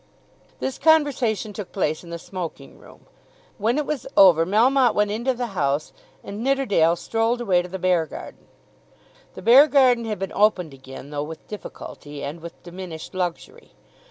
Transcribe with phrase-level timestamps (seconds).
[0.59, 3.05] This conversation took place in the smoking room.
[3.59, 5.93] When it was over Melmotte went into the House,
[6.23, 8.47] and Nidderdale strolled away to the Beargarden.
[9.35, 13.73] The Beargarden had been opened again though with difficulty, and with diminished luxury.